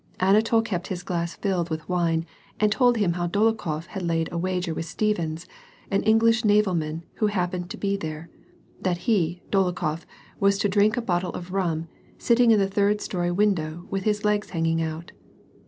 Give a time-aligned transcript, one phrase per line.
[0.19, 2.25] Anatol kept his glass filled with wine
[2.59, 5.45] and told him how Dolokhof had laid a wager with Stevens,
[5.91, 8.27] an English naval man who happened to be there,
[8.81, 10.07] that he, Dolokhof,
[10.39, 11.87] was to drink a bottle of rum,
[12.17, 15.11] sit ting in the third story window with his legs hanging out.